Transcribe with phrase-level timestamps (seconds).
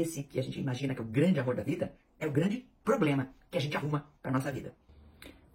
[0.00, 2.66] esse que a gente imagina que é o grande amor da vida, é o grande
[2.84, 4.72] problema que a gente arruma para nossa vida.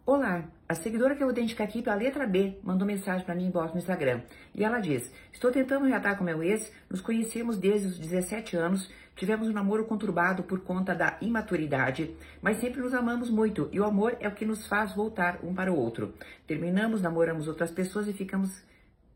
[0.05, 3.45] Olá, a seguidora que eu vou identificar aqui pela letra B mandou mensagem para mim
[3.45, 4.21] em no Instagram.
[4.53, 8.91] E ela diz: Estou tentando reatar com meu ex, nos conhecemos desde os 17 anos,
[9.15, 13.85] tivemos um namoro conturbado por conta da imaturidade, mas sempre nos amamos muito e o
[13.85, 16.13] amor é o que nos faz voltar um para o outro.
[16.45, 18.61] Terminamos, namoramos outras pessoas e ficamos,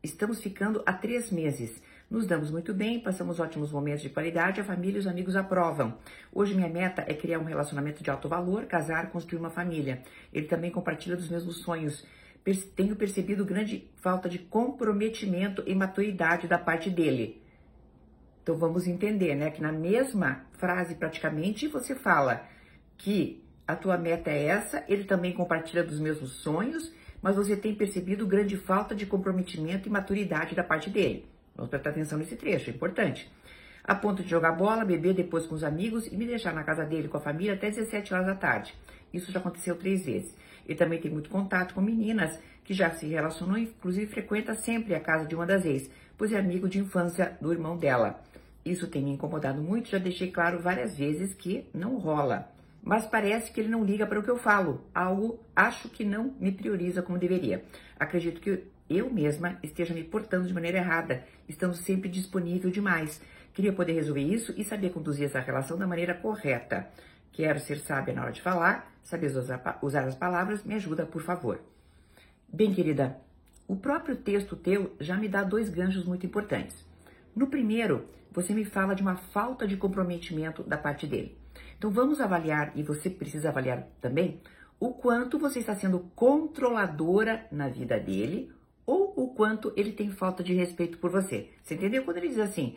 [0.02, 1.82] estamos ficando há três meses.
[2.10, 5.98] Nos damos muito bem, passamos ótimos momentos de qualidade, a família e os amigos aprovam.
[6.32, 10.02] Hoje minha meta é criar um relacionamento de alto valor, casar, construir uma família.
[10.32, 12.06] Ele também compartilha dos mesmos sonhos.
[12.74, 17.42] Tenho percebido grande falta de comprometimento e maturidade da parte dele.
[18.42, 22.42] Então vamos entender, né, que na mesma frase praticamente você fala
[22.96, 27.74] que a tua meta é essa, ele também compartilha dos mesmos sonhos, mas você tem
[27.74, 31.26] percebido grande falta de comprometimento e maturidade da parte dele.
[31.58, 33.28] Vamos prestar atenção nesse trecho, é importante.
[33.82, 36.84] A ponto de jogar bola, beber depois com os amigos e me deixar na casa
[36.84, 38.72] dele com a família até 17 horas da tarde.
[39.12, 40.36] Isso já aconteceu três vezes.
[40.64, 45.00] Ele também tem muito contato com meninas que já se relacionou, inclusive frequenta sempre a
[45.00, 48.22] casa de uma das ex, pois é amigo de infância do irmão dela.
[48.64, 52.48] Isso tem me incomodado muito, já deixei claro várias vezes que não rola.
[52.88, 56.34] Mas parece que ele não liga para o que eu falo, algo acho que não
[56.40, 57.62] me prioriza como deveria.
[58.00, 63.20] Acredito que eu mesma esteja me portando de maneira errada, estando sempre disponível demais.
[63.52, 66.88] Queria poder resolver isso e saber conduzir essa relação da maneira correta.
[67.30, 69.30] Quero ser sábia na hora de falar, saber
[69.82, 71.60] usar as palavras, me ajuda, por favor.
[72.50, 73.18] Bem, querida,
[73.66, 76.82] o próprio texto teu já me dá dois ganchos muito importantes.
[77.36, 81.36] No primeiro, você me fala de uma falta de comprometimento da parte dele.
[81.76, 84.40] Então vamos avaliar, e você precisa avaliar também,
[84.80, 88.52] o quanto você está sendo controladora na vida dele
[88.86, 91.50] ou o quanto ele tem falta de respeito por você.
[91.62, 92.04] Você entendeu?
[92.04, 92.76] Quando ele diz assim,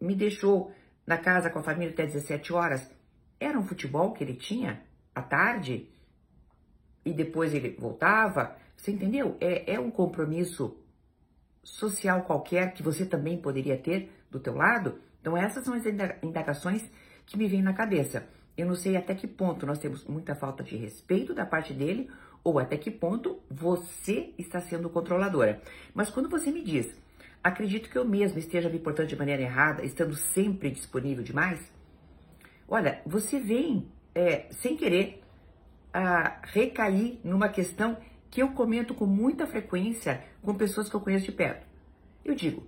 [0.00, 0.72] me deixou
[1.06, 2.90] na casa com a família até 17 horas,
[3.38, 4.82] era um futebol que ele tinha
[5.14, 5.88] à tarde
[7.04, 8.56] e depois ele voltava.
[8.76, 9.36] Você entendeu?
[9.40, 10.76] É, é um compromisso
[11.62, 14.98] social qualquer que você também poderia ter do teu lado.
[15.20, 15.84] Então essas são as
[16.22, 16.84] indagações
[17.26, 18.26] que me vêm na cabeça.
[18.56, 22.08] Eu não sei até que ponto nós temos muita falta de respeito da parte dele
[22.42, 25.60] ou até que ponto você está sendo controladora.
[25.94, 26.94] Mas quando você me diz,
[27.42, 31.60] acredito que eu mesmo esteja me portando de maneira errada, estando sempre disponível demais,
[32.68, 35.22] olha, você vem é, sem querer
[35.92, 37.96] a recair numa questão
[38.30, 41.66] que eu comento com muita frequência com pessoas que eu conheço de perto.
[42.24, 42.66] Eu digo,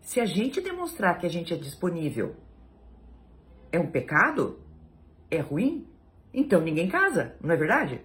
[0.00, 2.36] se a gente demonstrar que a gente é disponível,
[3.72, 4.60] é um pecado?
[5.30, 5.86] É ruim?
[6.32, 8.00] Então ninguém casa, não é verdade?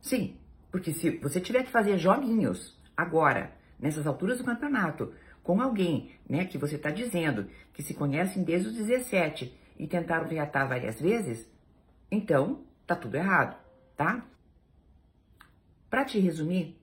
[0.00, 0.36] Sim,
[0.70, 5.12] porque se você tiver que fazer joguinhos agora, nessas alturas do campeonato,
[5.42, 10.28] com alguém, né, que você está dizendo que se conhecem desde os 17 e tentaram
[10.28, 11.48] reatar várias vezes,
[12.10, 13.56] então tá tudo errado,
[13.96, 14.26] tá?
[15.88, 16.76] Para te resumir,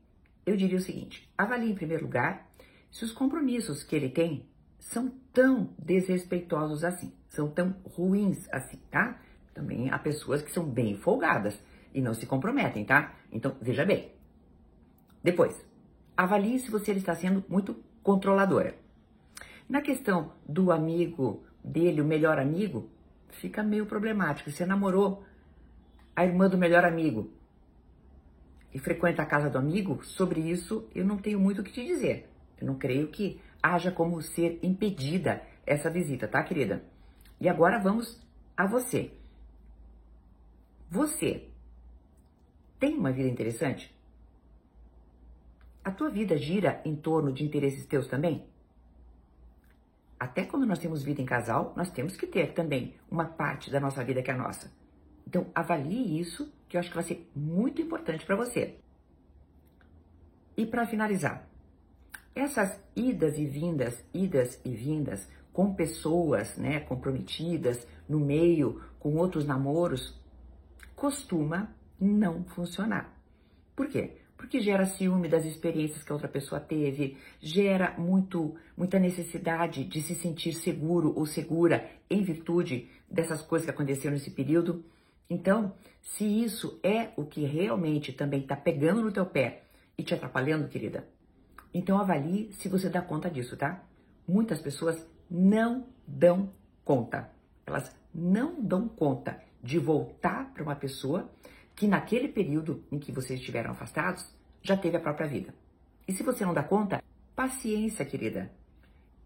[0.45, 2.49] eu diria o seguinte: avalie em primeiro lugar
[2.91, 4.45] se os compromissos que ele tem
[4.79, 9.19] são tão desrespeitosos assim, são tão ruins assim, tá?
[9.53, 11.59] Também há pessoas que são bem folgadas
[11.93, 13.13] e não se comprometem, tá?
[13.31, 14.11] Então, veja bem.
[15.23, 15.65] Depois,
[16.15, 18.75] avalie se você está sendo muito controladora.
[19.67, 22.89] Na questão do amigo dele, o melhor amigo,
[23.29, 24.51] fica meio problemático.
[24.51, 25.23] Você namorou
[26.15, 27.31] a irmã do melhor amigo
[28.71, 31.83] e frequenta a casa do amigo, sobre isso eu não tenho muito o que te
[31.83, 32.29] dizer.
[32.61, 36.92] Eu não creio que haja como ser impedida essa visita, tá, querida?
[37.43, 39.11] E agora vamos a você.
[40.89, 41.49] Você
[42.79, 43.93] tem uma vida interessante?
[45.83, 48.47] A tua vida gira em torno de interesses teus também?
[50.17, 53.77] Até quando nós temos vida em casal, nós temos que ter também uma parte da
[53.77, 54.71] nossa vida que é nossa.
[55.27, 58.79] Então, avalie isso, que eu acho que vai ser muito importante para você.
[60.55, 61.45] E para finalizar,
[62.33, 69.45] essas idas e vindas, idas e vindas com pessoas, né, comprometidas no meio, com outros
[69.45, 70.19] namoros,
[70.95, 71.69] costuma
[71.99, 73.15] não funcionar.
[73.75, 74.17] Por quê?
[74.35, 80.01] Porque gera ciúme das experiências que a outra pessoa teve, gera muito, muita necessidade de
[80.01, 84.83] se sentir seguro ou segura em virtude dessas coisas que aconteceram nesse período.
[85.29, 89.63] Então, se isso é o que realmente também está pegando no teu pé
[89.97, 91.07] e te atrapalhando, querida,
[91.73, 93.83] então avalie se você dá conta disso, tá?
[94.27, 96.53] Muitas pessoas não dão
[96.85, 97.27] conta.
[97.65, 101.27] Elas não dão conta de voltar para uma pessoa
[101.75, 104.31] que naquele período em que vocês estiveram afastados,
[104.61, 105.51] já teve a própria vida.
[106.07, 107.01] E se você não dá conta,
[107.35, 108.51] paciência, querida.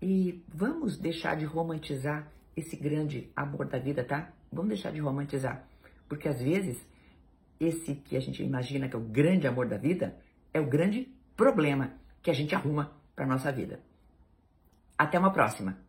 [0.01, 4.31] E vamos deixar de romantizar esse grande amor da vida, tá?
[4.49, 5.67] Vamos deixar de romantizar.
[6.07, 6.87] Porque às vezes,
[7.59, 10.17] esse que a gente imagina que é o grande amor da vida,
[10.53, 13.81] é o grande problema que a gente arruma para nossa vida.
[14.97, 15.86] Até uma próxima!